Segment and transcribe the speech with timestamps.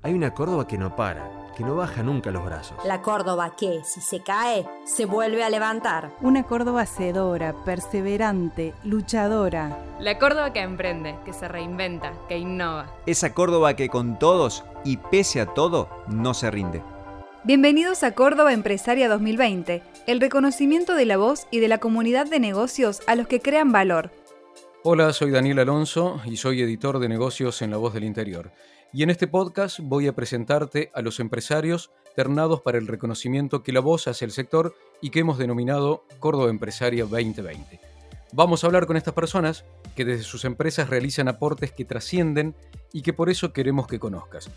[0.00, 2.76] Hay una Córdoba que no para, que no baja nunca los brazos.
[2.84, 6.12] La Córdoba que, si se cae, se vuelve a levantar.
[6.20, 9.76] Una Córdoba hacedora, perseverante, luchadora.
[9.98, 12.86] La Córdoba que emprende, que se reinventa, que innova.
[13.06, 16.80] Esa Córdoba que con todos y pese a todo no se rinde.
[17.42, 22.38] Bienvenidos a Córdoba Empresaria 2020, el reconocimiento de la voz y de la comunidad de
[22.38, 24.12] negocios a los que crean valor.
[24.84, 28.52] Hola, soy Daniel Alonso y soy editor de negocios en La Voz del Interior.
[28.90, 33.72] Y en este podcast voy a presentarte a los empresarios ternados para el reconocimiento que
[33.72, 37.80] la voz hace el sector y que hemos denominado Córdoba Empresaria 2020.
[38.32, 42.54] Vamos a hablar con estas personas que desde sus empresas realizan aportes que trascienden
[42.90, 44.50] y que por eso queremos que conozcas.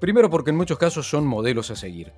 [0.00, 2.12] Primero porque en muchos casos son modelos a seguir,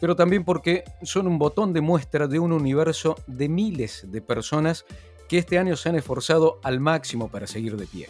[0.00, 4.84] pero también porque son un botón de muestra de un universo de miles de personas
[5.26, 8.08] que este año se han esforzado al máximo para seguir de pie.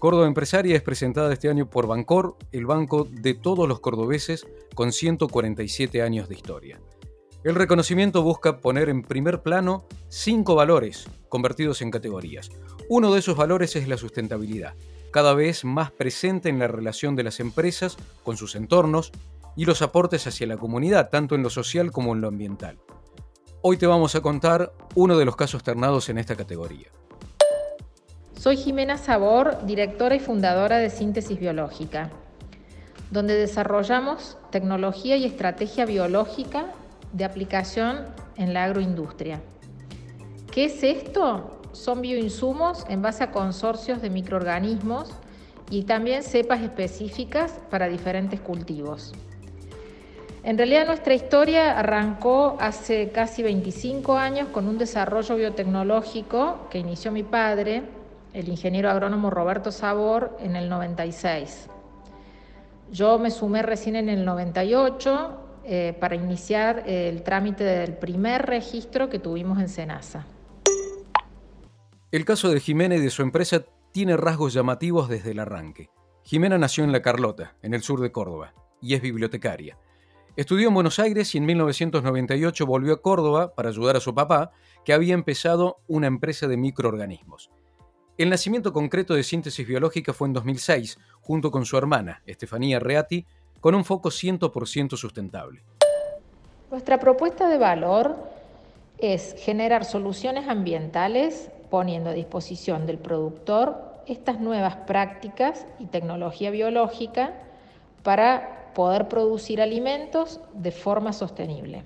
[0.00, 4.92] Córdoba Empresaria es presentada este año por Bancor, el banco de todos los cordobeses con
[4.92, 6.80] 147 años de historia.
[7.44, 12.50] El reconocimiento busca poner en primer plano cinco valores convertidos en categorías.
[12.88, 14.74] Uno de esos valores es la sustentabilidad,
[15.10, 19.12] cada vez más presente en la relación de las empresas con sus entornos
[19.54, 22.78] y los aportes hacia la comunidad, tanto en lo social como en lo ambiental.
[23.60, 26.88] Hoy te vamos a contar uno de los casos ternados en esta categoría.
[28.40, 32.08] Soy Jimena Sabor, directora y fundadora de Síntesis Biológica,
[33.10, 36.72] donde desarrollamos tecnología y estrategia biológica
[37.12, 38.06] de aplicación
[38.38, 39.42] en la agroindustria.
[40.50, 41.60] ¿Qué es esto?
[41.72, 45.10] Son bioinsumos en base a consorcios de microorganismos
[45.68, 49.12] y también cepas específicas para diferentes cultivos.
[50.44, 57.12] En realidad nuestra historia arrancó hace casi 25 años con un desarrollo biotecnológico que inició
[57.12, 57.99] mi padre
[58.32, 61.68] el ingeniero agrónomo Roberto Sabor en el 96.
[62.90, 69.08] Yo me sumé recién en el 98 eh, para iniciar el trámite del primer registro
[69.08, 70.26] que tuvimos en Senasa.
[72.10, 75.90] El caso de Jimena y de su empresa tiene rasgos llamativos desde el arranque.
[76.24, 79.78] Jimena nació en La Carlota, en el sur de Córdoba, y es bibliotecaria.
[80.36, 84.52] Estudió en Buenos Aires y en 1998 volvió a Córdoba para ayudar a su papá,
[84.84, 87.50] que había empezado una empresa de microorganismos.
[88.20, 93.24] El nacimiento concreto de síntesis biológica fue en 2006, junto con su hermana, Estefanía Reati,
[93.60, 95.62] con un foco 100% sustentable.
[96.70, 98.14] Nuestra propuesta de valor
[98.98, 107.32] es generar soluciones ambientales poniendo a disposición del productor estas nuevas prácticas y tecnología biológica
[108.02, 111.84] para poder producir alimentos de forma sostenible.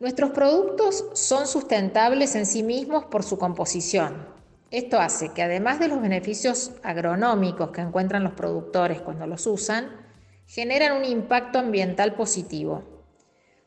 [0.00, 4.34] Nuestros productos son sustentables en sí mismos por su composición,
[4.70, 9.90] esto hace que además de los beneficios agronómicos que encuentran los productores cuando los usan,
[10.46, 12.84] generan un impacto ambiental positivo.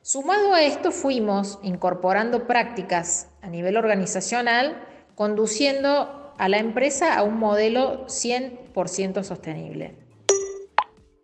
[0.01, 4.81] Sumado a esto fuimos incorporando prácticas a nivel organizacional,
[5.15, 9.95] conduciendo a la empresa a un modelo 100% sostenible.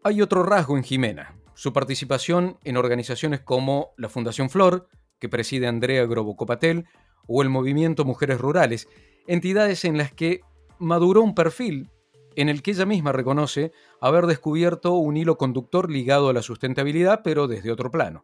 [0.04, 5.68] Hay otro rasgo en Jimena, su participación en organizaciones como la Fundación Flor, que preside
[5.68, 6.86] Andrea Grobocopatel,
[7.28, 8.88] o el Movimiento Mujeres Rurales,
[9.28, 10.42] entidades en las que
[10.80, 11.90] maduró un perfil
[12.36, 13.72] en el que ella misma reconoce
[14.02, 18.24] haber descubierto un hilo conductor ligado a la sustentabilidad, pero desde otro plano.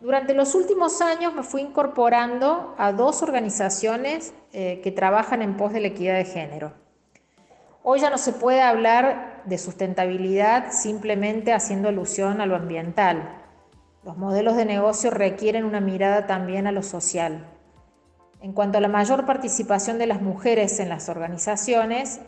[0.00, 5.72] Durante los últimos años me fui incorporando a dos organizaciones eh, que trabajan en pos
[5.72, 6.72] de la equidad de género.
[7.82, 13.42] Hoy ya no se puede hablar de sustentabilidad simplemente haciendo alusión a lo ambiental.
[14.04, 17.57] Los modelos de negocio requieren una mirada también a lo social.
[18.40, 22.20] En cuanto a la mayor participación de las mujeres en las organizaciones,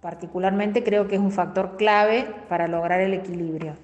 [0.00, 3.74] particularmente creo que es un factor clave para lograr el equilibrio.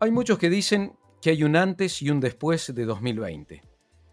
[0.00, 3.62] Hay muchos que dicen que hay un antes y un después de 2020.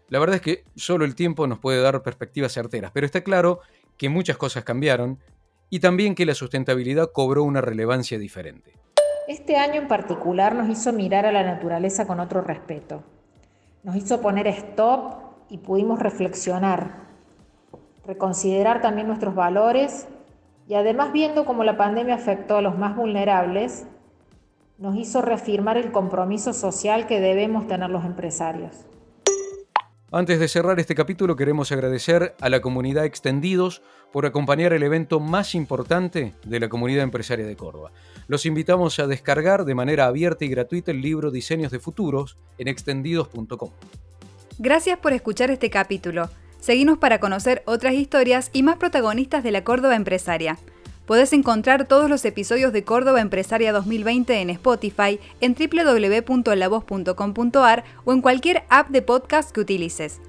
[0.08, 3.60] La verdad es que solo el tiempo nos puede dar perspectivas certeras, pero está claro
[3.96, 5.18] que muchas cosas cambiaron
[5.70, 8.74] y también que la sustentabilidad cobró una relevancia diferente.
[9.28, 13.02] Este año en particular nos hizo mirar a la naturaleza con otro respeto.
[13.82, 17.06] Nos hizo poner stop y pudimos reflexionar,
[18.06, 20.08] reconsiderar también nuestros valores
[20.66, 23.86] y además viendo cómo la pandemia afectó a los más vulnerables,
[24.76, 28.86] nos hizo reafirmar el compromiso social que debemos tener los empresarios.
[30.10, 35.20] Antes de cerrar este capítulo queremos agradecer a la comunidad Extendidos por acompañar el evento
[35.20, 37.92] más importante de la comunidad empresaria de Córdoba.
[38.26, 42.68] Los invitamos a descargar de manera abierta y gratuita el libro Diseños de Futuros en
[42.68, 43.70] extendidos.com.
[44.60, 46.30] Gracias por escuchar este capítulo.
[46.58, 50.58] Seguimos para conocer otras historias y más protagonistas de la Córdoba empresaria.
[51.06, 58.20] Podés encontrar todos los episodios de Córdoba Empresaria 2020 en Spotify, en www.lavoz.com.ar o en
[58.20, 60.20] cualquier app de podcast que utilices.